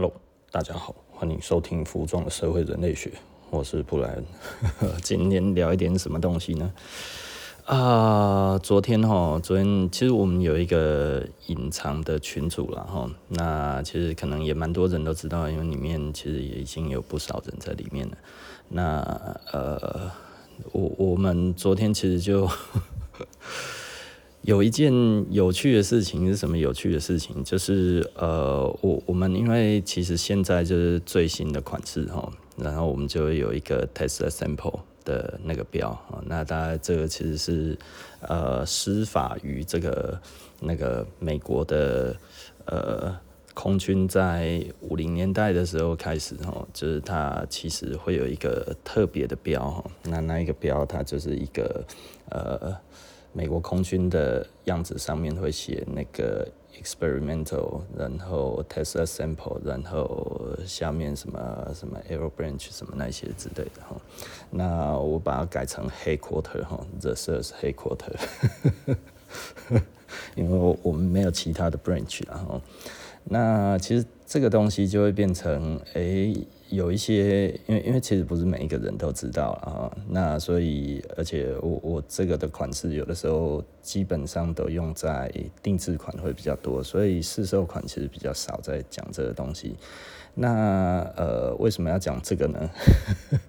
[0.00, 0.12] Hello，
[0.52, 3.10] 大家好，欢迎收听服装的社会人类学，
[3.50, 4.24] 我是布莱恩。
[5.02, 6.72] 今天聊一点什么东西呢？
[7.64, 18.16] 啊、昨天哈，昨天其实我们有一个隐藏的群组了哈，那其实可能也蛮多人都知道，因为里面其实也已经有不少人在里面了。
[18.68, 19.00] 那
[19.50, 20.12] 呃，
[20.70, 22.48] 我我们昨天其实就。
[24.48, 24.90] 有一件
[25.30, 26.56] 有趣的事情是什么？
[26.56, 37.78] 有趣的事情就是，呃，我我们因为其实现在就是最新的款式哈，然后我们就有一个 Tesla sample 的那个标啊，那大概这个其实是
[38.22, 40.18] 呃，施法于这个
[40.60, 42.16] 那个美国的
[42.64, 43.14] 呃
[43.52, 51.84] 空军在五零年代的时候开始哈，就是它其实会有一个特别的标哈，那那一个标它就是一个
[52.30, 52.74] 呃。
[53.32, 56.48] 美国空军的样子上面会写那个
[56.80, 63.96] experimental，然后 test a sample，然后下面什么什么 aero branch 什么那些之类的哈。
[64.50, 68.14] 那我把它改成 headquarter 哈，the service headquarter，
[70.34, 72.60] 因为我们没有其他的 branch 然后，
[73.24, 76.34] 那其实这个东西就会变成诶。
[76.34, 89.76] 欸有一些，因为因为其实不是每一个人都知道啊，那所以而且我我这个的款式有的时候基本上都用在定制款会比较多，所以试售款其实比较少在讲这个东西。
[90.34, 92.70] 那呃为什么要讲这个呢？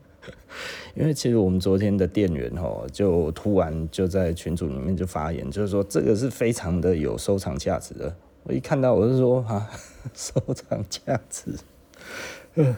[0.95, 8.15] 因为其实我们昨天的店员吼就突然就在群组里面就发言，就是说这个是非常的有收藏价值的。
[8.43, 9.69] 我一看到我就说啊，
[10.15, 11.53] 收藏价值。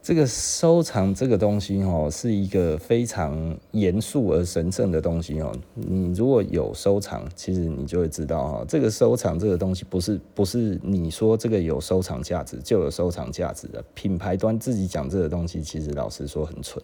[0.00, 5.52] 这个收藏这个东西哦，是一个非常严肃而神圣的东西哦。
[5.74, 13.84] 你如果有收藏，其实你就会知道哈，这个收藏这个东西不是不是你说这个有收藏价值就有收藏价值的。
[13.92, 16.82] 品牌端自己讲这个东西，其实老实说很蠢。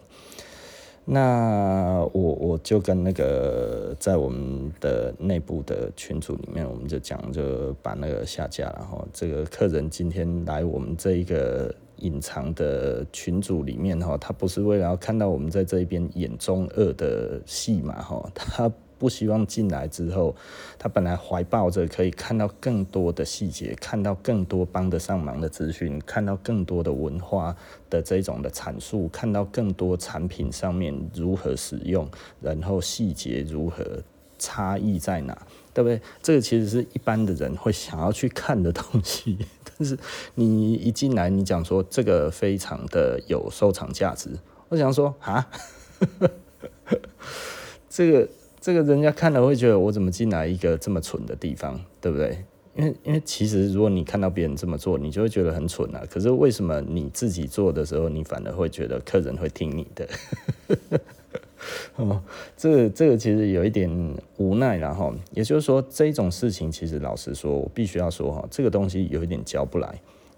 [1.03, 9.03] 那我我就跟那个在我们的内部的群组里面，我们就讲，就把那个下架了哈。
[9.11, 11.73] 这个客人今天来我们这一个。
[11.97, 20.33] 隐藏的群组里面哈，他不是为了要看到我们在这一边演中二的戏嘛哈，他不希望进来之后，
[20.79, 27.55] 他本来怀抱着可以看到更多的细节，看到更多帮得上忙的资讯，看到更多的文化
[27.89, 32.07] 的这种的阐述，看到更多产品上面如何使用，
[32.41, 33.83] 然后细节如何
[34.39, 35.45] 差异在哪，
[35.75, 36.01] 对不对？
[36.23, 39.37] 这个其实是一般的人会想要去看的东西。
[39.77, 39.97] 但是
[40.35, 44.29] 你一进来，你讲说这个非常的有收藏价值，
[44.69, 45.45] 我想说啊，
[47.89, 48.29] 这个
[48.61, 52.45] 这个人家看了会觉得我怎么进来一个这么蠢的地方，对不对？
[52.75, 56.01] 因为因为其实如果你看到别人这么做，你就会觉得很蠢啊。
[56.09, 60.07] 可是为什么你自己做的时候，你反而会觉得客人会听你的？
[61.97, 62.21] 哦，
[62.55, 63.89] 这个这个其实有一点
[64.37, 65.13] 无奈了哈。
[65.31, 69.89] 也就是说，这种事情其实老实说，我必须要说哈，这个东西有一点教不来，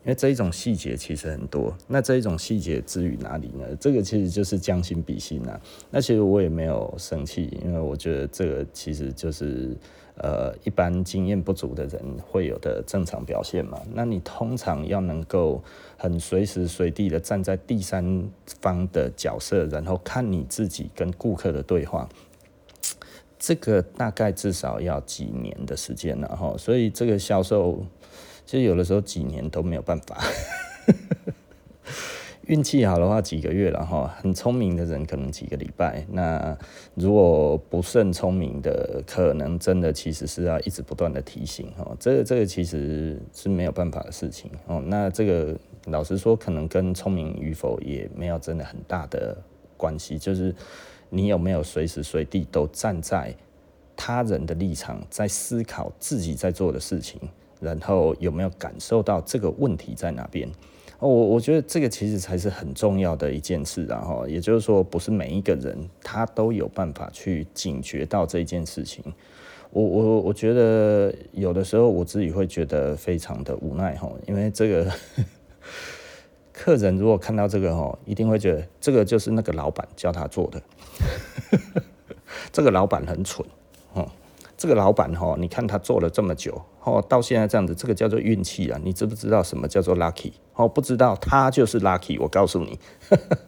[0.03, 1.75] 因为这一种细节其实很多。
[1.87, 3.65] 那这一种细节之于哪里呢？
[3.79, 5.59] 这个其实就是将心比心呐。
[5.91, 9.75] 那其实我也没有生气，因为我觉得这个其实就是。
[10.19, 13.79] 呃，一般经验不足的人会有的正常表现嘛。
[13.93, 15.63] 那你通常要能够
[15.97, 18.27] 很随时随地的站在第三
[18.61, 22.09] 方的角色，然后看你自己跟顾客的对话，
[23.37, 26.55] 这个大概至少要几年的时间了哈。
[26.57, 27.85] 所以这个销售，
[28.45, 30.17] 其实有的时候几年都没有办法。
[32.47, 34.07] 运气好的话，几个月了哈。
[34.21, 36.05] 很聪明的人可能几个礼拜。
[36.09, 36.57] 那
[36.95, 41.95] 如果不甚聪明的，可能真的其实是要一直不断的提醒哈。
[41.99, 44.81] 这个这个其实是没有办法的事情哦。
[44.85, 49.37] 那这个老实说，可能跟聪明与否也没有真的很大的
[49.75, 50.17] 关系。
[50.17, 50.55] 就是
[51.09, 53.35] 你有没有随时随地都站在
[53.93, 57.19] 他人的立场，在思考自己在做的事情，
[57.59, 60.49] 然后有没有感受到这个问题在哪边？
[60.99, 69.03] 我我觉得这个其实才是很重要的一件事，然后也就是说，不是每一个人他都有办法去警觉到这件事情。
[69.69, 74.91] 我我我觉得有的时候我自己会觉得非常的无奈哈，因为这个
[76.51, 80.61] 客人如果看到这个哈，一定会觉得这个就是那个老板叫他做的，
[82.51, 83.45] 这个老板很蠢，
[84.57, 88.81] 这个老板哈，你看他做了这么久，哦，到现在这样子，这个叫做运气啊！
[88.83, 90.31] 你知不知道什么叫做 lucky？
[90.55, 92.19] 哦，不知道，他就是 lucky。
[92.19, 92.79] 我告诉你，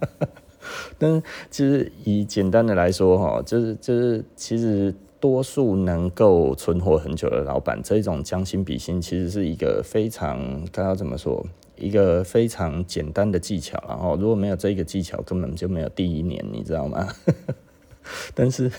[0.99, 11.43] 但是其实以简单的来说，哈，就是就是，其实多数能够存活很久的老板，这种将心比心，其实是一个非常该要怎么说，
[11.75, 17.07] 一个非常简单的技巧，然后如果没有这个技巧，根本就没有第一年，你知道吗？
[18.35, 18.71] 但是，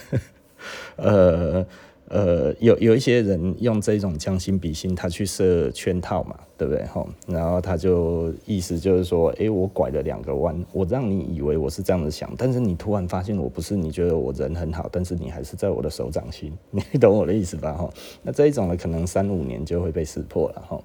[0.94, 1.66] 呃。
[2.10, 6.84] 呃，有有一些人用这种将心比心，他去设圈套嘛，对不对？
[6.86, 17.74] 吼，然后他就意思就是说，诶，我拐了两个弯，我让你以为我是这样子想，但是你突然发现我不是，你觉得我人很好，但是你还是在我的手掌心，你懂我的意思吧？
[17.74, 17.88] 吼，
[18.24, 20.82] 那这一种呢，可能三五年就会被识破了，吼。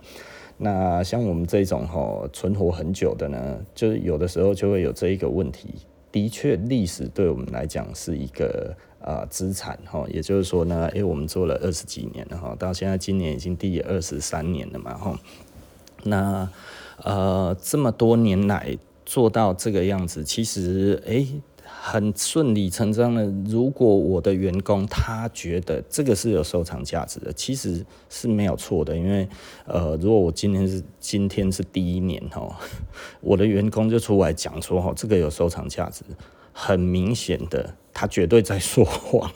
[0.58, 5.70] 那像我们这种吼存活很久的呢，就是有的时候就会有这一个问题。
[6.12, 8.78] 的确，历史对我们来讲是一个。
[9.06, 15.20] 啊，资产哈，也就是说呢，诶，我们做了二十几年了哈，到现在今年已经第二十三年了嘛哈。
[16.04, 16.50] 那
[17.04, 18.76] 呃，这么多年来
[19.06, 21.28] 做到这个样子，其实诶，
[21.64, 23.32] 很顺理成章的。
[23.48, 28.98] 如果我的员工他觉得这个是有收藏价值的，其实是没有错的。
[28.98, 29.28] 因为
[29.68, 32.58] 呃，如果我今天是今天是第一年哈，
[33.22, 36.04] 我的员工就出来讲说哈，这个有收藏价值，
[36.58, 37.76] 很明显的。
[37.96, 39.32] 他绝对在说谎。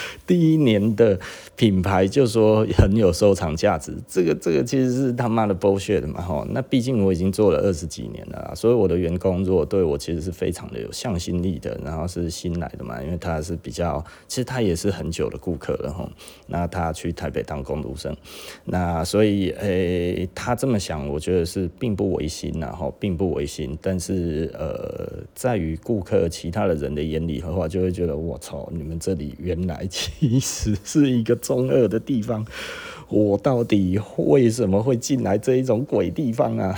[0.26, 1.18] 第一年的
[1.54, 6.46] 品牌就说很有收藏价值，这个这个其实是他妈的 bullshit 的嘛哈。
[6.50, 16.06] 那毕竟我已经做了二十几年了，所以我的员工如果对我其实是非常的有向心力的，然后是新来的嘛，因为他是比较，其实他也是很久的顾客了哈。
[16.46, 18.14] 那他去台北当工读生，
[18.64, 23.78] 那所以诶、他这么想，我觉得是并不违心呐哈，并不违心。
[23.80, 29.85] 但是呃，在于顾客其他的人的眼里的话，就会觉得我操，你们这里原来。
[29.90, 32.46] 其实是一个中二的地方，
[33.08, 36.76] 我到底为什么会进来这一种鬼地方啊？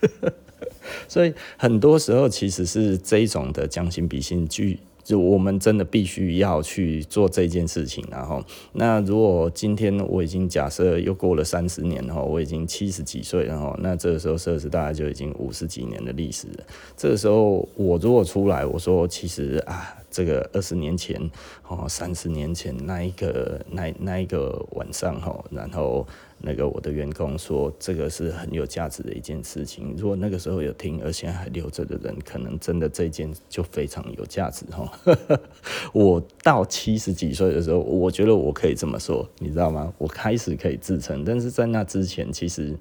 [1.08, 4.78] 所以很多时候其实是这一种的将心比心句。
[5.04, 8.42] 就我们真的必须要去做这件事情，然后，
[8.72, 16.64] 那如果今天我已经假设又过了三十年，后我已经七十几岁了，哈，那这个时候设施大概就已经五十几年的历史了。
[16.96, 21.20] 这个时候我如果出来，我说其实啊，这个二十年前，
[21.66, 26.06] 哦，三十年前那一个那那一个晚上，哈，然后。
[26.46, 29.94] 那个我的员工说，这个是很有价值的一件事情。
[29.96, 34.92] 如果那个时候有听，而现在还留着的人，可能真的这件就非常有价值哈。
[35.94, 39.90] 我到七十几岁的时候，我觉得我可以这么说，你知道吗？
[39.96, 42.76] 我开始可以自称，但是在那之前，其实，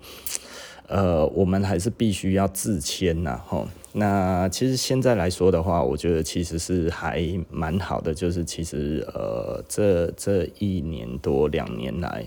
[0.87, 3.39] 呃，我们还是必须要自谦呐。
[3.47, 12.25] 吼，那其实现在来说的话，我觉得其实是还蛮好的，就是其实呃，这这一年多两年来。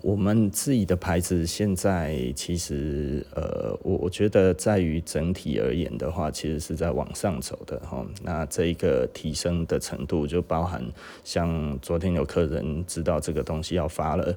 [0.00, 8.06] 我们自己的牌子现在其实，呃，我我觉得在于整体而言的话，其实是在往上走的哈。
[8.22, 10.80] 那这一个提升的程度，就包含
[11.24, 14.32] 像昨天有客人知道这个东西要发了。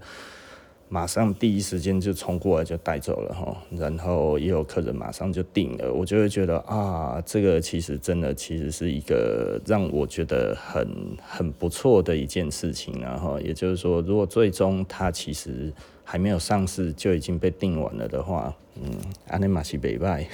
[0.94, 10.86] 马上第一时间就冲过来就带走了哈，然后也有客人马上就订了，我就会觉得啊，这个其实真的其实是一个让我觉得很
[11.26, 15.72] 很不错的一件事情，然后也就是说，如果最终它其实
[16.04, 18.92] 还没有上市就已经被订完了的话，嗯，
[19.30, 20.28] 阿尼玛西北拜，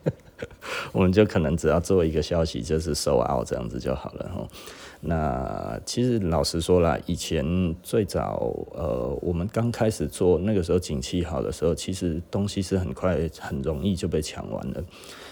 [0.92, 4.48] 我们就可能只要做一个消息，就是 s o out 这样子就好了哈。
[5.06, 7.44] 那其实老实说啦，以前
[7.82, 14.82] 最早呃，我们刚开始做那个时候景气好的时候，其实东西是很快很容易就被抢完了。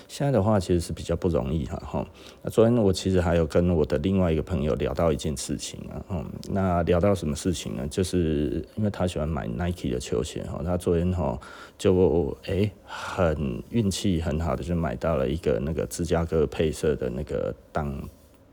[0.09, 2.07] 现在的话，其实是比较不容易哈哈。
[2.43, 7.89] 那昨天我其实还有跟我的另外一个朋友聊到一件事情啊，嗯，那聊到什么事情呢？
[7.89, 11.41] 就是因为他喜欢买 Nike 的球鞋哈，他昨天哈
[11.79, 17.99] 就诶、很运气很好的就买到了一个那个芝加哥配色的那个当。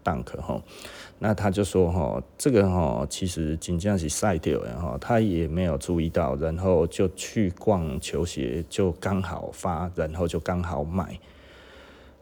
[0.09, 0.59] Dunk 哈，
[1.19, 11.19] 那他就说哈，这个哈其实仅仅是赛掉，然后他也没有注意到，然后就去逛球鞋，就刚好发，然后就刚好买，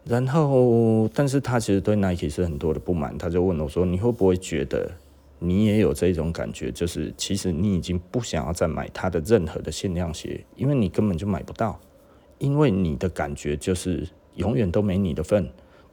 [0.04, 4.90] 然后但是他其实对 Nike 是很多的不满，他就问我说，你会不会觉得
[5.38, 11.80] 你也有这种感觉，就是其实你已经不想要再买他的任何的限量鞋，因为你根本就买不到，
[12.38, 15.48] 因为你的感觉就是永远都没你的份。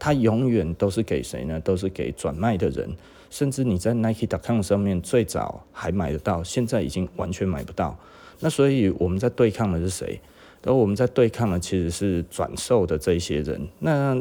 [0.06, 1.60] 它永远都是给谁呢？
[1.62, 2.88] 都是给转卖的人，
[3.32, 7.98] 甚至你在 Nike.com 上面最早还买得到，现在已经完全买不到。
[8.40, 10.22] 那所以我们在对抗的是谁？
[10.62, 13.68] 而我们在对抗的其实是转售的这些人。
[13.80, 14.16] 那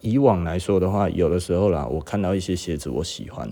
[0.00, 3.46] 以往来说的话，有的时候啦，我看到一些鞋子我喜欢。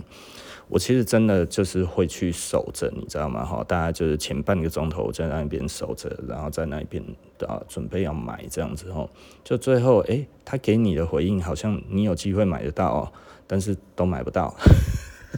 [0.69, 3.45] 我其实真的就是会去守着，你知道吗？
[3.45, 7.03] 哈，大家就是前半个钟头在那边守着，然后在那边
[7.47, 9.09] 啊准备要买这样子哈，
[9.45, 13.13] 就最后诶，他给你的回应好像你有机会买得到哦，
[13.47, 14.55] 但是都买不到。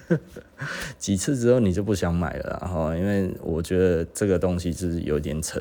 [0.99, 5.61] 几次之后你就不想买了，然后因为我觉得这个东西就是有点扯，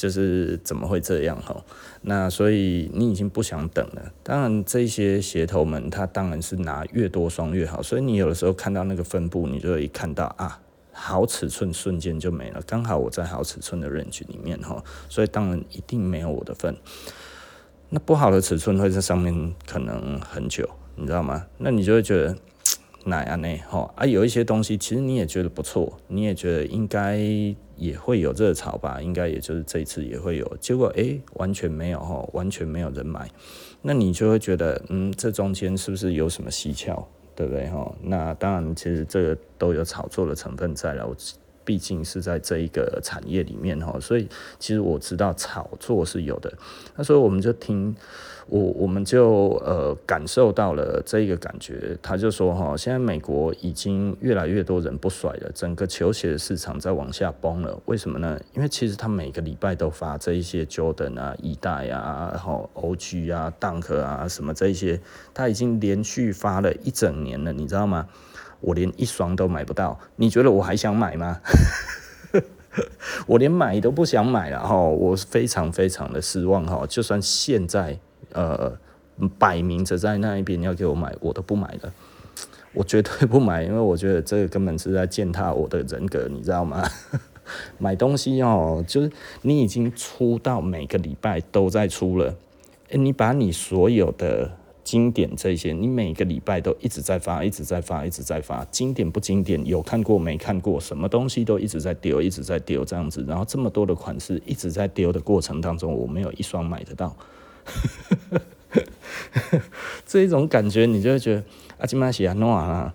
[0.00, 1.62] 就是怎么会这样哈？
[2.00, 4.10] 那所以你已经不想等了。
[4.22, 10.58] 当然这些鞋头们，它当然是拿越多双越好，所以你有的时候看到那个分布，你就会看到啊。
[10.92, 16.74] 好尺寸瞬间就没了，刚好我在好尺寸的 range 里面哈，所以当然一定没有我的份。
[17.90, 21.46] 那不好的尺寸会在上面可能很久，你知道吗？
[21.58, 22.36] 那你就会觉得
[23.04, 23.48] 哪样呢？
[23.68, 27.18] 哈啊，有一些东西其实你也觉得不错，你也觉得应该
[27.80, 33.28] 也会有热潮吧，应该也就是这一次也会有，结果哎、完全没有哈，完全没有人买，
[33.82, 37.04] 那你就会觉得嗯，这中间是不是有什么蹊跷？
[37.36, 37.90] 对不对哈？
[38.02, 41.06] 那当然，其实这个都有炒作的成分在了。
[41.06, 41.16] 我
[41.70, 44.26] 毕竟是在这一个产业里面哈，所以
[44.58, 46.52] 其实我知道炒作是有的。
[46.96, 47.94] 那所以我们就听。
[48.46, 57.80] 我我们就呃感受到了这一个感觉，他就说哈，现在美国已经越来越多人不甩了，整个球鞋的市场在往下崩了。
[57.84, 58.40] 为什么呢？
[58.52, 65.00] 因为其实他每个礼拜都发这一些 Jordan 啊、一代啊、然后 OG 啊、Dunk 啊什么这一些，
[65.32, 68.08] 他已经连续发了一整年了，你知道吗？
[68.60, 71.40] 我连一双都买不到，你觉得我还想买吗？
[73.26, 77.98] 我连买都不想买了哈，我非常非常的失望哈，就算现在。
[78.32, 78.72] 呃，
[79.40, 81.92] 摆明着在那一边要给我买，我都不买了，
[82.72, 86.80] 我绝对不买，因为我觉得这个根本是在践踏我的人格，你知道吗？
[87.78, 89.10] 买东西哦，就是
[89.42, 92.36] 你已经出到每个礼拜都在出了，
[92.90, 94.52] 欸，你把你所有的
[94.90, 107.16] 经典这些，你每个礼拜都一直在发，一直在发，一直在发，经典不经典，有看过没看过，什么东西都一直在丢，一直在丢这样子，然后这么多的款式一直在丢的过程当中，我没有一双买得到。
[110.04, 111.44] 这一种感觉，你就会觉得
[111.78, 112.92] 啊，今麦喜啊，弄完了，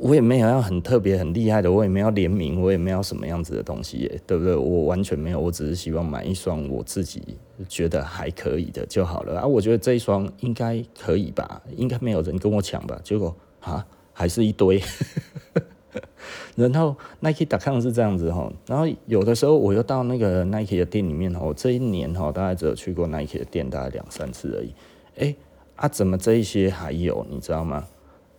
[0.00, 4.56] 我也没有要很特别、很厉害的，我也没有联名，我也没有什么样子的东西耶，对不对？
[4.56, 7.22] 我完全没有，我只是希望买一双我自己
[7.68, 9.46] 觉得还可以的就好了啊。
[9.46, 12.98] 我觉得这一双应该可以吧，应该没有人跟我抢吧？
[13.04, 14.82] 结果啊，还是一堆。
[16.56, 24.74] 然后 Nike.com 是这样子哈，然后有的时候我又到那个 Nike 的店里面哈，这一年哈大概只有去过 Nike 的店大概两三次而已。
[25.18, 25.36] 哎
[25.76, 27.86] 啊，怎么这一些还有你知道吗？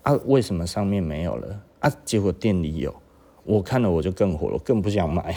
[0.03, 1.61] 啊，为什么上面没有了？
[1.79, 2.93] 啊，结果店里有，
[3.43, 5.35] 我看了我就更火了，更不想买。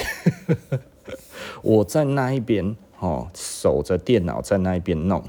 [1.62, 5.22] 我在那一边哦守着电脑在那一边弄，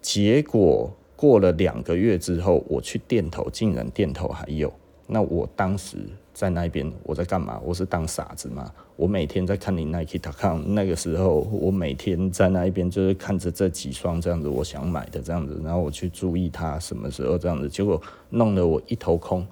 [0.00, 4.72] 结果过了两个月之后，我去店头，竟然店头还有。
[5.06, 5.98] 那我当时
[6.34, 7.60] 在那边，我在干嘛？
[7.64, 8.70] 我是当傻子吗？
[8.96, 19.46] 我每天在看你 Nike.com，那个时候我每天在那一边就是看着这几双这样子，我想买的这样子，然后我去注意它什么时候这样子，结果弄得我一头空。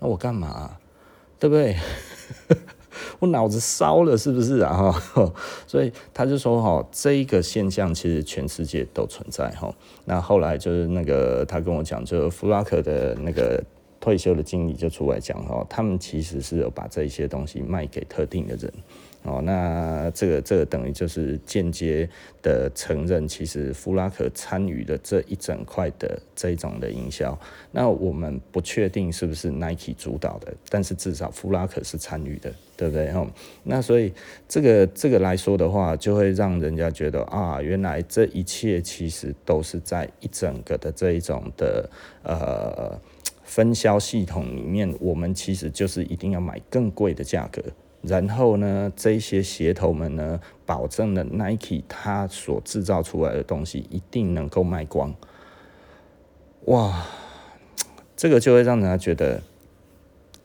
[0.00, 0.74] 那我干嘛？
[1.38, 1.76] 对不对？
[3.20, 4.90] 我脑子烧了是不是啊？
[4.90, 5.32] 哈，
[5.68, 9.70] 所以他就说哈，这一个现象其实全世界都存在哈。
[10.06, 13.62] 那后来就是那个他跟我讲，就弗拉克的那个。
[14.02, 18.72] 退休的经理就出来讲哦，他们其实是有把这一些东西卖给特定的人
[19.22, 22.08] 哦，那这个这个等于就是间接
[22.42, 27.38] 的承认，其实弗拉克参与了这一整块的这一种的营销。
[27.70, 33.06] 那我们不确定是不是 Nike 主导的，但是至少弗拉克是参与的，对不对？
[33.12, 33.24] 哦，
[33.62, 34.12] 那所以
[34.48, 41.88] 这个这个来说的话，就会让人家觉得啊，原来这一切其实都是在一整个的这一种的
[42.24, 43.00] 呃。
[43.54, 47.62] 分销系统里面，我们其实就是一定要买更贵的价格，
[48.00, 55.14] 然后呢，这些鞋头们呢，保证了 Nike 它所制造出来的东西一定能够卖光。
[56.64, 57.06] 哇，
[58.16, 59.42] 这个就会让人家觉得，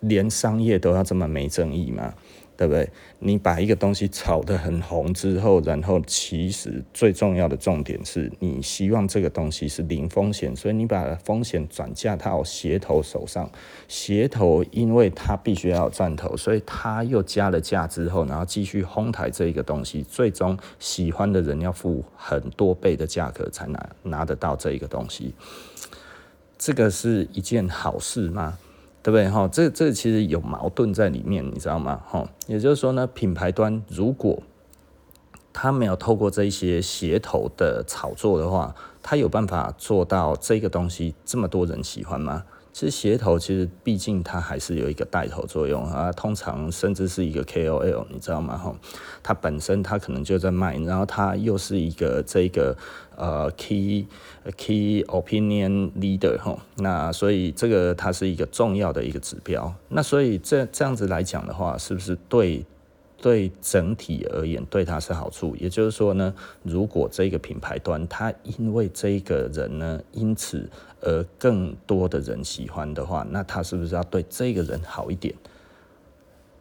[0.02, 2.14] 连商业都要这么没正义吗？
[2.58, 2.90] 对不对？
[3.20, 13.50] 你把一个东西炒得很红之后，然后其实最重要的重点是你希望这个东西是零风险，所以你把风险转嫁到鞋头手上。
[13.88, 25.36] 鞋头因为它必须要有赚头，所以它又加了价之后，然后继续哄抬这一个东西，最终喜欢的人要付很多倍的价格才拿拿得到这一个东西。
[26.58, 28.58] 这个是一件好事吗？
[29.08, 29.30] 对不对？
[29.30, 32.02] 哈，这这其实有矛盾在里面，你知道吗？
[32.06, 34.44] 哈，也就是说呢，品牌端如果
[35.54, 42.44] 他没有透过这一些鞋头的炒作的话，他有办法做到这个东西这么多人喜欢吗？
[42.74, 48.58] 其实鞋头其实毕竟它还是有一个带头作用啊，通常甚至是一个 KOL，你知道吗？
[48.58, 48.76] 哈，
[49.24, 52.78] 它本身它可能就在卖，然后它又是一个这个
[53.18, 54.06] 呃 key
[54.56, 59.74] key opinion leader 哈，那所以这个它是一个重要的一个指标。
[59.90, 62.66] 那所以这这样子来讲的话，是不是对？
[63.20, 65.56] 对整体而言，对他是好处。
[65.56, 66.32] 也就是说呢，
[66.62, 70.70] 如果这个品牌端他因为这个人呢，因此
[71.02, 75.34] 而更多的人喜欢的话，那他是不是要对这个人好一点？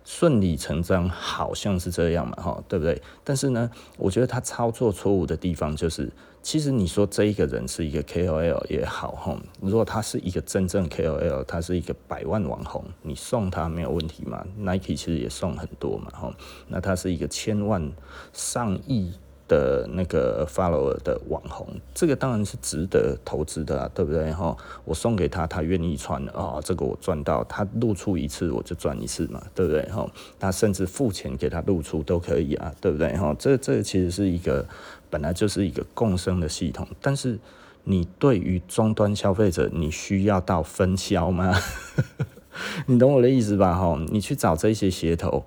[0.07, 3.03] 顺理成章，好像是这样嘛，哈，对不对？
[3.25, 6.09] 但是呢，我觉得他操作错误的地方就是，
[6.43, 16.33] 其实你说这一个人是一个 KOL 也好，哈，如果他是一个真正 KOL，他是一个百万网红，你送他没有问题嘛？Nike 其实也送很多嘛，哈，
[16.69, 17.91] 那他是一个千万
[18.33, 19.13] 上亿。
[19.49, 24.57] 的那个 follower 的网红，这个当然是值得投资的啊，对不对哈？
[24.85, 30.09] 我送给他，他愿意穿啊，这个我赚到，他露出一次我就赚一次嘛，对不对哈？
[30.39, 33.35] 他甚至付钱给他露出都可以啊，对不对哈？
[33.39, 34.67] 这这其实是一个
[35.09, 37.39] 本来就是一个共生的系统，但是
[37.85, 41.55] 你对于终端消费者，你需要到分销吗？
[42.87, 43.97] 你懂我的意思吧哈？
[44.09, 45.45] 你去找这些鞋头，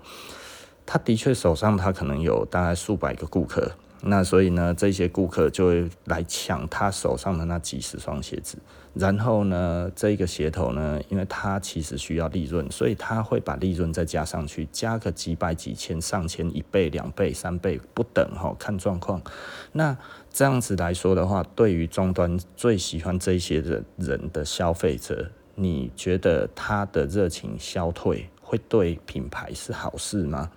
[0.86, 3.74] 他的确手上他可能有大概数百个顾客。
[4.02, 8.58] 那所以呢，这些顾客就会来抢他手上的那几十双鞋子，
[8.94, 19.22] 然后呢，这个鞋头呢，因为他其实需要利润，所以他会把利润再加上去，加个几百、几千、上千、一倍、两倍、三倍不等哈，看状况。
[19.74, 19.98] 那
[20.32, 30.50] 这样子来说的话，对于终端最喜欢这些的人的消费者，你觉得他的热情消退，会对品牌是好事吗？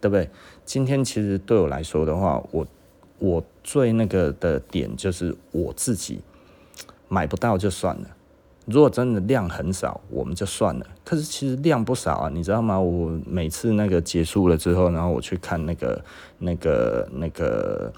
[0.00, 0.28] 对不对？
[0.64, 2.66] 今天其实对我来说的话，我。
[3.18, 6.20] 我最那个的点就是我自己
[7.08, 8.08] 买不到就算了，
[8.66, 10.86] 如果真的量很少，我们就算了。
[11.04, 12.78] 可是其实量不少啊，你知道吗？
[12.78, 16.04] 我每次那个结束了之后，然后我去看那个
[16.38, 17.92] 那个那个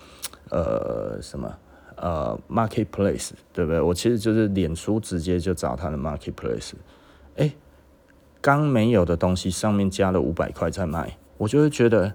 [0.49, 1.55] 呃什么
[1.97, 3.81] 呃 marketplace，对不对？
[3.81, 6.73] 我其实就是脸书直接就找他的 marketplace，
[7.37, 7.53] 哎，
[8.41, 12.15] 刚没有的东西上面加了五百块在卖，我就会觉得。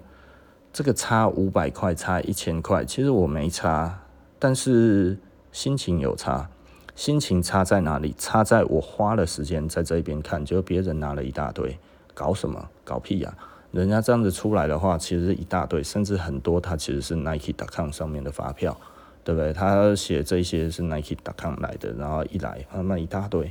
[0.76, 3.98] 这个差五百块，差一千块，其实我没差，
[4.38, 5.16] 但是
[5.50, 6.50] 心情有差。
[6.94, 8.14] 心情差在哪里？
[8.18, 11.78] 差在我花了时间在这边看，就别人拿了一大堆，
[12.12, 12.68] 搞什么？
[12.84, 13.34] 搞屁呀！
[13.72, 18.78] 人家这样子出来的话，其实一大堆，甚至很多，他其实是 Nike.com 上面的发票，
[19.24, 19.54] 对不对？
[19.54, 23.50] 他写这些是 Nike.com 来的，然后一来他卖一大堆，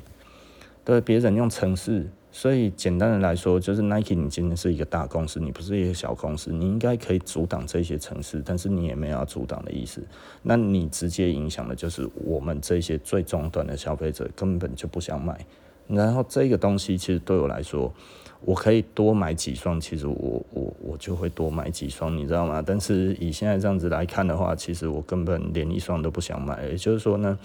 [0.84, 2.08] 对，别人用城市。
[2.36, 10.02] 所以简单的来说，就是 Nike，你今天是一个大公司，你不是一个小公司，你应该可以阻挡这些城市，但是你也没有要阻挡的意思。
[10.42, 15.46] 那你直接影响的就是我们这些最终端的消费者根本就不想买。
[15.88, 17.90] 然后这个东西其实对我来说，
[18.42, 22.62] 我可以多买几双，其实我我我就会多买几双，你知道吗？
[22.62, 26.66] 但是以现在这样子来看的话，其实我根本连一双都不想买。
[26.66, 27.40] 也就是说呢。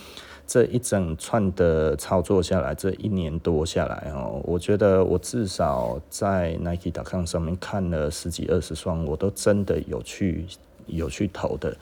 [0.51, 10.45] 这一整串的操作下来，这一年多下来哦，我觉得我至少在 Nike.com 上面看了十几二十双，我都真的有去
[10.87, 11.77] 有去投的，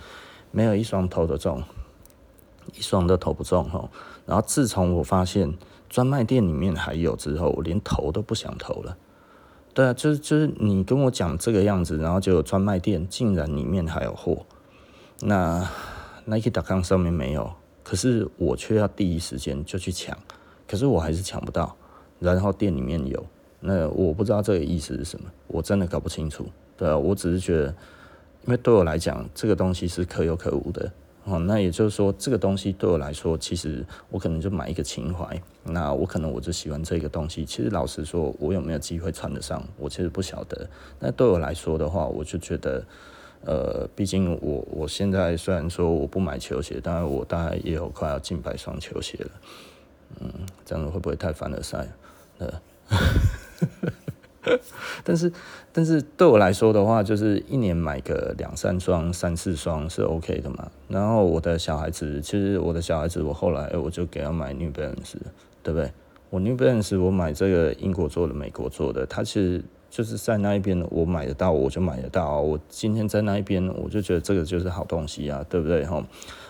[0.50, 1.62] 没有一双投的中，
[2.76, 3.88] 一双都投不中哈。
[4.26, 5.54] 然后自从我发现
[5.88, 8.98] 专卖店里面还有之后，我连投都不想投了。
[9.72, 14.44] 对啊，就是就是你跟我讲这个样子，然后就有专卖店竟然里面还有货，
[15.20, 15.66] 那
[16.26, 17.50] Nike.com 上面没有。
[17.88, 20.14] 可是我却要第一时间就去抢，
[20.66, 21.74] 可是我还是抢不到。
[22.20, 23.24] 然后店里面有，
[23.61, 26.44] 那我不知道这个意思是什么，我真的搞不清楚。
[26.77, 27.68] 对啊，我只是觉得，
[28.44, 30.92] 因为对我来讲，这个东西是可有可无的。
[31.24, 35.40] 哦，那也就是说，这个东西对我来说，其实我可能就买一个情怀。
[35.64, 37.42] 那我可能我就喜欢这个东西。
[37.46, 40.68] 其实老实说，我有没有机会穿得上，我其实不晓得。
[41.01, 42.85] 那对我来说的话，我就觉得。
[43.44, 49.31] 呃，毕竟我我现在虽然说我不买球鞋，但是我大概也有快要近百双球鞋了。
[50.20, 50.31] 嗯，
[50.66, 51.87] 这样子会不会太凡尔赛？
[52.38, 52.61] 呃，
[55.05, 55.33] 但是
[55.72, 60.70] 但是对我来说的话，就是一年买个两三双、三四双是 OK 的嘛。
[60.88, 65.14] 然后我的小孩子，其实我的小孩子，我后来我就给他买 New Balance，
[65.62, 65.92] 对不对？
[66.31, 69.62] 我 New Balance 我买这个英国做的、美国做的，它其实。
[69.90, 72.40] 就是在那一边，我买得到，我就买得到。
[72.40, 75.85] 我今天在那一边，我就觉得这个就是好东西啊，对不对？
[75.85, 76.05] 哈，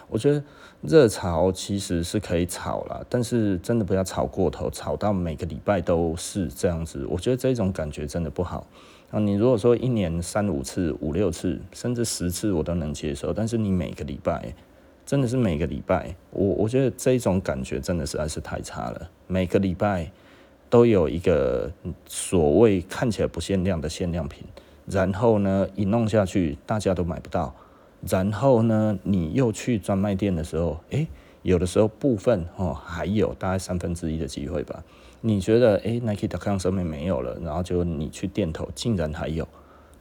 [0.08, 0.42] 我觉得
[0.82, 8.66] 热潮其实是可以炒啦，但是真的不要炒过头，炒到每个礼拜都是这样子，我觉得这种感觉真的不好。
[9.10, 13.32] 啊，你如果说一年三五次、五六次，甚至十次，我都能接受。
[13.32, 14.52] 但是你每个礼拜
[15.06, 19.08] 真的是每个礼拜，我我觉得这种感觉真的实在是太差了。
[19.26, 20.10] 每个礼拜
[20.70, 21.70] 都有一个
[22.06, 24.44] 所谓看起来不限量的限量品，
[24.86, 27.54] 然后呢，一弄下去大家都买不到，
[28.08, 31.08] 然后呢，你又去专卖店的时候，诶，
[31.42, 34.82] 有的时候部分哦还有大概三分之一的机会吧。
[35.20, 39.48] 你觉得诶 Nike.com 上面没有了，然后就你去店头竟然还有，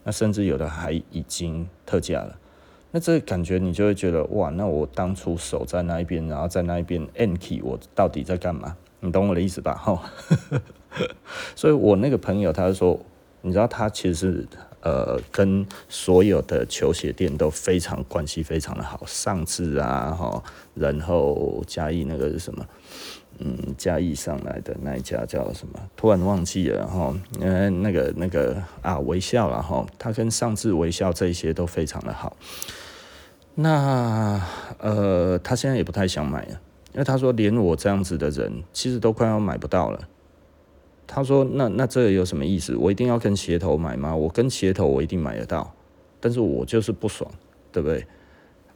[0.03, 2.37] 那甚至有的还已经特价了。
[2.91, 8.77] 那这感觉你就会觉得哇，那我当初守在那一边，然后在那一边 nke 我到底在干嘛？
[8.99, 9.73] 你懂我的意思吧？
[9.77, 10.01] 哈，
[11.55, 12.99] 所以我那个朋友他说，
[13.41, 14.45] 你知道他其实
[14.81, 22.65] 呃跟所有的球鞋店都非常关系非常的好，上智啊哈，然后嘉义那个是什么？
[23.39, 25.79] 嗯，嘉义上来的那一家叫什么？
[25.95, 32.35] 突然忘记了哈，嗯，那个那个啊，微笑了哈，他跟上智微笑这一些都非常的好。
[33.53, 34.41] 那
[34.79, 36.59] 呃，他现在也不太想买了，
[36.97, 39.99] 因为他说连我这样子的人，其实都快要买不到了。
[41.05, 42.75] 他说那那这有什么意思？
[42.75, 44.15] 我一定要跟鞋头买吗？
[44.15, 45.71] 我跟鞋头我一定买得到，
[46.19, 47.29] 但是我就是不爽，
[47.71, 48.03] 对不对？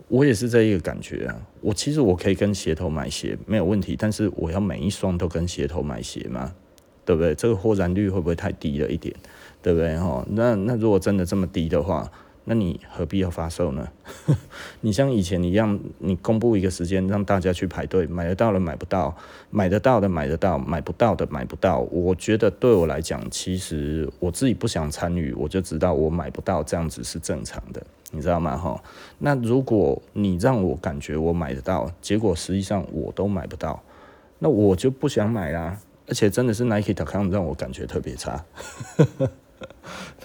[0.08, 6.54] 我也是这一个感觉啊，我其实我可以跟鞋头买鞋没有问题，但是我要每一双都跟鞋头买鞋吗？
[7.04, 7.34] 对不对？
[7.34, 9.16] 这个获然率会不会太低了一点？
[9.64, 9.98] 对不对？
[9.98, 12.08] 哈，那那如果真的这么低的话，
[12.44, 13.88] 那你何必要发售呢？
[14.82, 19.16] 你像以前一样，你公布一个时间让大家去排队，买得到的买不到，
[19.52, 21.80] 买得到的买得到，买不到的买不到。
[21.92, 27.82] 我觉得对我来讲，其实我自己不想参与，我就知道我买不到，这样子是正常的。
[28.12, 28.58] 你知道吗？
[28.58, 28.84] 哈，
[29.20, 33.82] 那如果你让我感觉我买得到，结果实际上我都买不到，
[34.40, 35.78] 那我就不想买啦。
[36.08, 38.44] 而且真的是 Nike.com 让我感觉特别差。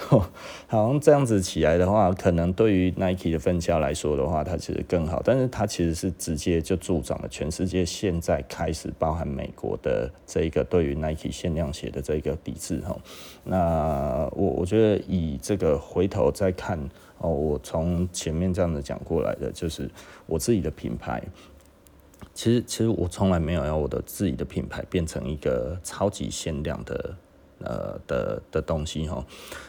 [0.68, 5.22] 好像这样子起来的话，可能对于 Nike 的分销来说的话，它其实更好。
[5.24, 12.80] 但是它其实是直接就助长了全世界现在开始，包含美国的这一个对于 Nike 限量鞋的这一个抵制。
[12.80, 12.96] 哈，
[13.44, 16.78] 那我我觉得以这个回头再看。
[17.18, 19.90] 哦，我从前面这样子讲过来的，就是
[20.26, 21.22] 我自己的品牌。
[22.34, 27.16] 其实，其实我从来没有要我的自己的品牌变成一个超级限量的，
[27.66, 29.26] 呃的的东西哈。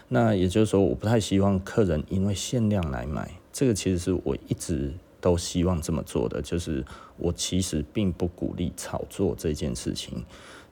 [0.07, 3.29] 那也就是说，我不太希望客人因为限量来买。
[3.51, 6.85] 这个其实是我一直都希望这么做的，就是
[7.17, 10.23] 我其实并不鼓励炒作这件事情。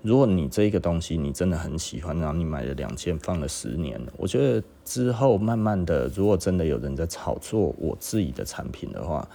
[0.03, 9.27] 如果你这一个东西你真的很喜欢，然后你买了两件放了十年，我觉得之后慢慢的，如果真的有人在炒作我自己的产品的话，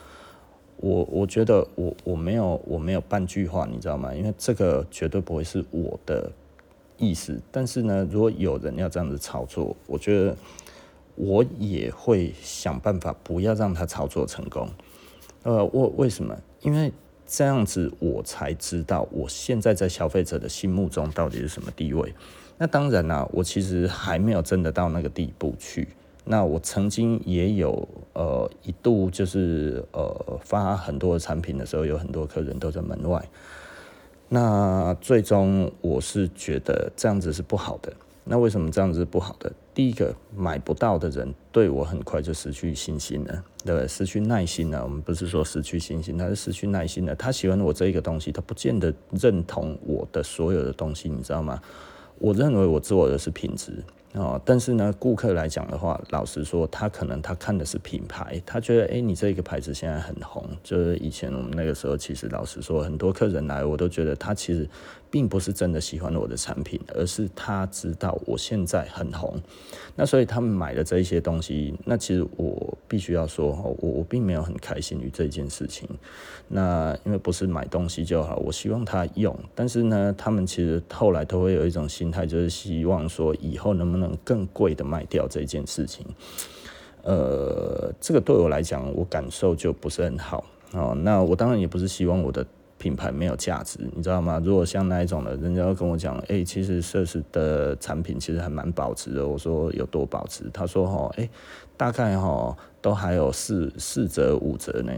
[0.77, 4.15] 我我觉得我我没有我没有半句话，你知道吗？
[4.15, 6.31] 因为这个绝对不会是我的
[7.01, 7.41] 意思。
[7.51, 10.37] 但是呢，如果有人要这样子操作，我觉得
[11.17, 14.69] 我也会想办法不要让他操作成功。
[15.43, 16.37] 呃，为为什么？
[16.61, 16.93] 因为。
[17.33, 22.13] 这样子我才知道我现在在消费者的心目中到底是什么地位。
[22.59, 25.87] 那当然啦、啊，我其实还没有真的到那个地步去。
[26.25, 33.25] 那我曾经也有呃一度就是呃发很多的产品的时候，有很多客人都在门外。
[34.33, 37.93] 那最终我是觉得这样子是不好的。
[38.23, 39.53] 那为什么这样子不好的？
[39.75, 43.89] 第一个买不到的人对我很快就失去信心了，对不对？
[43.89, 44.85] 失去耐心了。
[44.85, 47.17] 我们不是说失去信心，他是失去耐心了。
[47.17, 51.61] 他喜欢我这一个东西，他不见得认同我的所有的东西，你知道吗？
[52.19, 53.83] 我认为我做的是品质。
[54.15, 60.45] 哦，但是呢，顾客来讲的话，老实说，他可能他看的是品牌，他觉得，哎，你这个牌子现在很红。
[60.65, 64.69] 就是以前我们那个时候，其实老实说，很多客人来，我都觉得他其实
[65.11, 69.41] 并不是真的喜欢我的产品，而是他知道我现在很红。
[69.97, 75.89] 那所以他们买的这一些东西，那其实我必须要说，我我并没有很开心于这件事情。
[76.49, 79.37] 那因为不是买东西就好，我希望他用。
[79.55, 86.07] 但是呢，他们其实后来都会有一种心态，就是希望说以后能不能更贵的卖掉这件事情。
[87.03, 90.45] 呃，这个对我来讲，我感受就不是很好。
[90.73, 92.47] 哦，那我当然也不是希望我的
[92.81, 94.41] 品牌没有价值，你知道吗？
[94.43, 99.29] 如果像那一种的，人家要跟我讲，哎，其实设施的产品其实还蛮保值的。
[99.29, 100.45] 我说有多保值？
[100.51, 101.29] 他说，哈，哎，
[101.77, 104.93] 大概哈都还有四四折五折呢。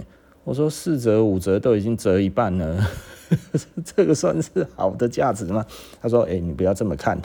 [0.44, 2.88] 我说四折五折都已经折一半了，
[3.84, 5.66] 这个算是好的价值吗？
[6.00, 7.20] 他说：“哎，你不要这么看。”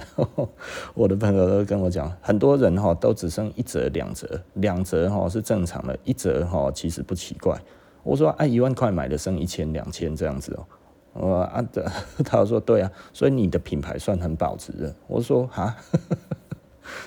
[0.95, 7.59] 我的朋友都跟我讲，很多人哈都只剩一折两折，两折哈是正常的，一折哈其实不奇怪。
[8.07, 10.65] 我说：“哎，一万块买的剩一千两千这样子哦。”
[11.13, 11.63] 我啊，
[12.23, 15.75] 他说：“对啊，所以你的品牌算很保值的。”我说：“哈。”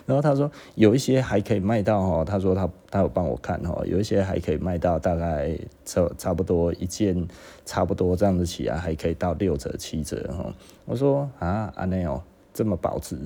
[0.04, 7.26] 然后他说有一些还可以卖到哈，他说他他有帮我看哈，有一些还可以卖到大概差差不多一件
[7.64, 10.52] 差不多这样子起来还可以到六折七折哈。
[10.84, 13.16] 我说啊阿内哦这么保值，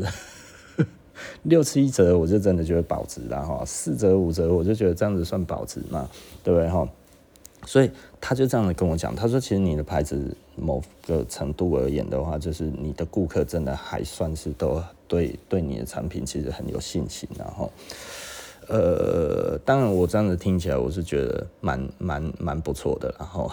[1.43, 6.09] 六七折我就真的觉得保值了哈，四折五折我就觉得这样子算保值嘛，
[6.45, 6.89] 对不对哈？
[7.67, 17.71] 所以他就这样子跟我讲，他说其实你的牌子某个程度而言的话，就是你的顾客真的还算是都对对你的产品其实很有信心，然后，
[18.69, 23.51] 呃，当然我这样子听起来我是觉得蛮蛮蛮不错的，然后，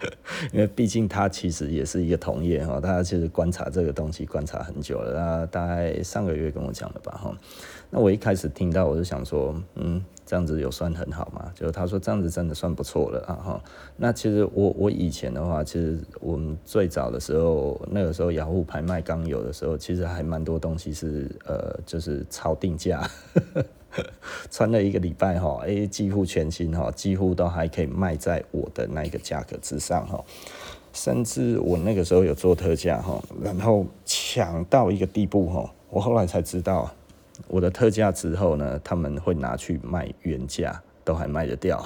[0.52, 7.36] 因为毕竟他其实也是一个同业哈，他其实观察这个东西观察很久了，他大概上个月跟我讲的吧哈，
[7.90, 10.02] 那我一开始听到我就想说，嗯。
[10.28, 11.50] 这样子有算很好吗？
[11.54, 13.64] 就他说这样子真的算不错了啊哈。
[13.96, 23.08] 那其实我我以前的话，其实我们最早的时候，那个时候雅虎拍卖刚有的时候，其实还蛮多东西是呃，就是超定价，
[24.50, 30.22] 穿了一个礼拜哈，哎，几乎全新哈，几乎都还可以卖在我的那个价格之上哈。
[30.92, 36.90] 甚至我那个时候有做特价哈，然后抢到一个地步哈，我后来才知道。
[37.46, 41.80] 我的特价之后呢，他们会拿去卖原价，都还卖得掉。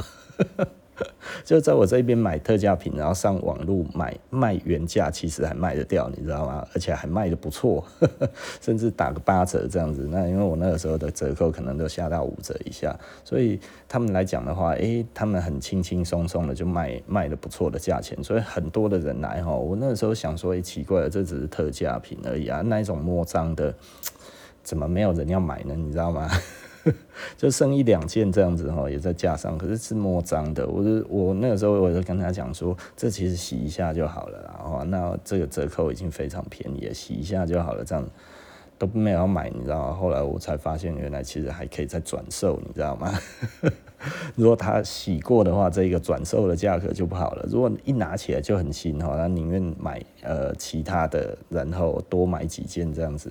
[1.45, 6.67] 就在我这边买特价品，然后上网路买卖原价，其实还卖得掉，你知道吗？
[6.75, 7.85] 而且还卖得不错，
[8.61, 10.07] 甚至打个八折这样子。
[10.11, 18.23] 那因为我那个时候的折扣可能都下到五折以下，所以他们来讲的话，诶、他们很轻轻松松的就卖卖得不错的价钱。
[18.23, 23.75] 所以很多的人来哈，我那个时候想说，诶、奇怪了，这只是特价品而已啊，那一种摸脏的。
[24.63, 25.75] 怎么没有人要买呢？
[25.75, 26.31] 你知道吗？
[27.37, 30.67] 就剩一两件这样子哈，也在架上，可是是摸脏的。
[30.67, 34.61] 我就我那个时候我就跟他讲说，这其实洗一下就好了啦。
[34.65, 38.05] 哦，那这个折扣已经非常便宜了，洗一下就好了，这样
[38.79, 39.95] 都没有要买，你知道吗？
[39.95, 43.13] 后来我才发现，原来其实还可以再转售，你知道吗？
[44.35, 47.47] 如果他洗过的话，这个转售的价格就不好了。
[47.49, 53.31] 如果一拿起来就很新哈，他宁愿买呃其他的，然后多买几件这样子。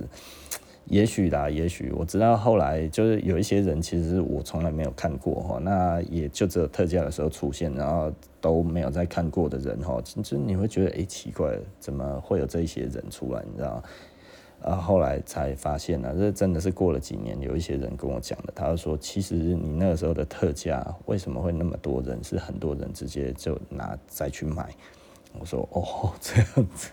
[0.92, 13.42] 也许啦，也许我知道后来就是有一些人，其实我从来没有看过哈，那也就只有特价的时候出现，然后都没有再看过的人哈，其实你会觉得哎、奇怪，怎么会有这些人出来？
[13.50, 13.82] 你知道？
[14.64, 22.22] 啊，后来才发现呢，这真的是过了几年，有一些人跟我讲的，他说，其实你那个时候的特价为什么会那么多人？
[22.22, 24.70] 是很多人直接就拿再去买。
[25.40, 26.92] 我说哦，这样子，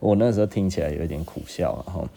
[0.00, 2.08] 我那时候听起来有一点苦笑，然后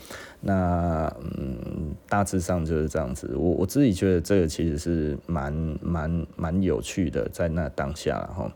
[0.42, 3.34] 那嗯，大致上就是这样子。
[3.36, 8.52] 我我自己觉得这个其实是蛮蛮蛮有趣的，在那当下，然后。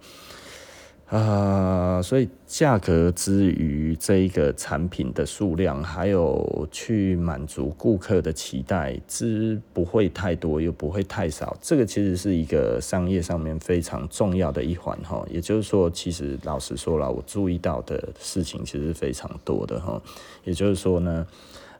[1.06, 15.24] 啊、所以价格之于这一个产品的数量，还有去满足顾客的期待之不会太多，又不会太少，这个其实是一个商业上面非常重要的一环哈。
[15.30, 20.02] 也就是说，其实老实说了，我注意到的事情其实非常多的哈。
[20.44, 21.28] 也就是说呢，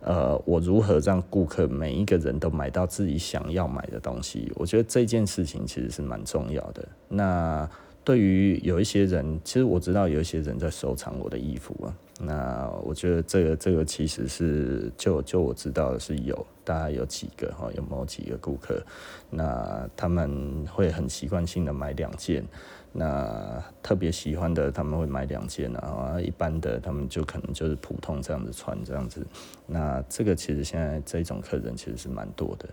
[0.02, 6.88] 呃，我如何让顾客每一个人都买到自己想要买的东西，我觉得这件事情其实是蛮重要的。
[7.08, 7.68] 那
[8.04, 11.94] 对于有一些人，其实我知道有一些人在收藏我的衣服啊。
[12.20, 18.82] 那我觉得这个这个其实是就就我知道的是有，大概有几个哈，有某几个顾客，
[19.30, 22.46] 那他们会很习惯性的买两件，
[22.92, 29.26] 那特别喜欢的他们会买两件啊，一般的他们就可能就是普通这样子穿这样子。
[29.66, 32.70] 那这个其实现在这种客人其实是蛮多的，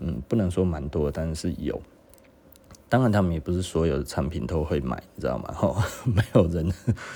[0.00, 1.80] 嗯，不能说蛮多，但是是有。
[2.90, 5.44] 当然，他们也不是所有的产品都会买，你知道吗？
[5.54, 6.70] 吼，没有人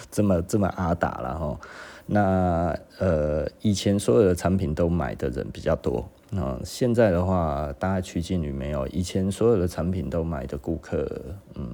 [0.09, 1.61] 这么这么阿达了吼。
[2.07, 8.87] 那呃，以前所有的产品都买的人比较多，那现在的话，大概趋近于没有。
[8.89, 11.09] 以前所有的产品都买的顾客，
[11.57, 11.69] 嗯，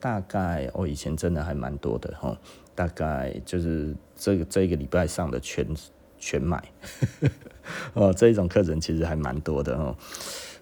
[0.00, 2.36] 大概我、以前真的还蛮多的吼，
[2.74, 5.66] 大概就是这个这个礼拜上的全
[6.24, 6.62] 全买，
[7.92, 9.94] 哦，这一种客人其实还蛮多的哦。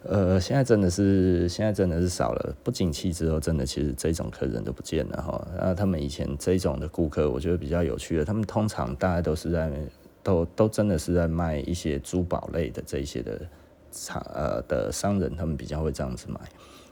[0.02, 2.56] 呃，现在真的是，现在真的是少了。
[2.64, 5.48] 不景气之后，真的其实这种客人都不见了哈。
[5.56, 9.70] 那他们以前这种的顾客，我觉得比较有趣的，他们通常大家都是在，
[10.24, 13.40] 都都真的是在卖一些珠宝类的这一些的
[13.92, 16.40] 厂呃的商人，他们比较会这样子买，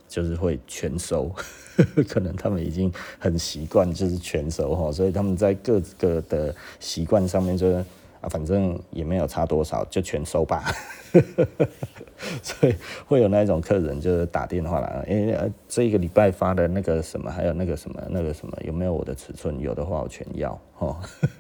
[0.06, 1.34] 就是会全收。
[2.08, 7.84] 可能他们已经很习惯就是全收哈，所以他们在各个的习惯上面就是。
[8.20, 10.64] 啊，反正也没有差多少，就全收吧。
[12.42, 12.74] 所以
[13.06, 19.58] 会有那种客人就是打电话来，哎、欸，这一个礼拜发的那个什么，还有那个什么，那个什么，有没有我的尺寸？
[19.58, 20.58] 有的话我全要。
[20.78, 20.96] 哦，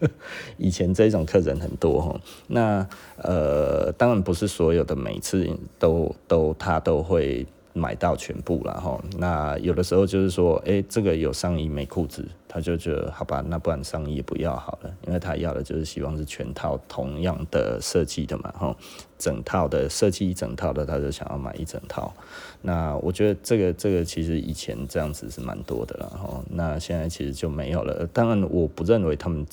[0.56, 2.20] 以前这种客人很多哈。
[2.46, 2.86] 那
[3.18, 7.46] 呃，当然不是所有的每次都都他都会。
[7.72, 18.76] 买到全部了哈，那有的时候就是说，哎、这个有上衣没裤子，他就觉得好吧，那不然上衣也不要好了，因为他要的就是希望是全套同样的设计的嘛，哈，
[19.18, 22.12] 整套的设计一整套的，他就想要买一整套。
[22.60, 28.04] 那我觉得这个这个其实以前这样子是蛮多的了哈，那现在其实就没有了。
[28.12, 29.46] 当然，我不认为他们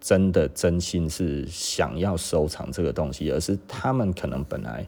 [0.00, 4.86] 真的真心是想要收藏这个东西，而是他们可能本来。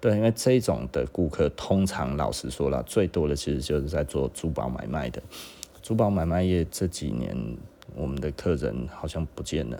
[0.00, 5.22] 对，因为这种的顾客通常老实说了，最多的其实就是在做珠宝买卖的。
[5.82, 7.36] 珠宝买卖业这几年，
[7.94, 9.78] 我们的客人好像不见了。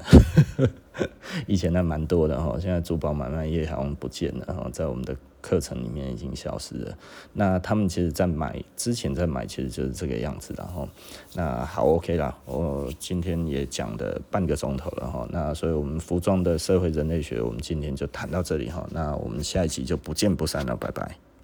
[1.47, 5.17] 以前那蛮多的哈，现在珠宝买卖业好像不见了哈，在我们的。
[5.43, 6.99] 课程里面已经消失了。
[7.33, 10.87] 那他们其实，在买之前在买，其实就是这个样子的哈。
[11.33, 15.27] 那好，OK 啦，我今天也讲了半个钟头了哈。
[15.31, 18.87] 那所以我们服装的社会人类学，我们今天就谈到这里哈。
[18.93, 21.30] 那我们下一集就不见不散了，拜拜。